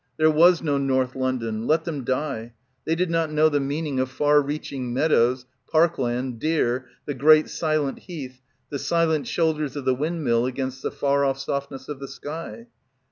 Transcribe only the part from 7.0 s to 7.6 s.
the great